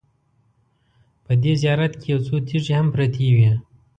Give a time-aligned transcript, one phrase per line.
[1.25, 3.51] په دې زیارت کې یو څو تیږې هم پرتې وې.